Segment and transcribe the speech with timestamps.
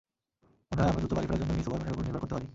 [0.69, 2.47] মনে হয় আমরা দ্রুত বাড়ি ফেরার জন্য মিস হুবারম্যানের উপর নির্ভর করতে পারি।